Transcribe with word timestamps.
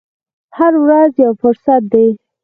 هره 0.57 0.79
ورځ 0.85 1.11
یو 1.23 1.31
فرصت 1.41 1.81
دی. 1.93 2.07